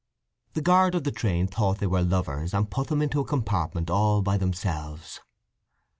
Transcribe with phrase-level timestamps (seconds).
[0.53, 3.91] The guard of the train thought they were lovers, and put them into a compartment
[3.91, 5.19] all by themselves.